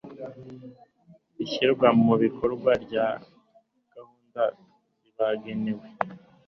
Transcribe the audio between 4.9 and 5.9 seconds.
zibagenewe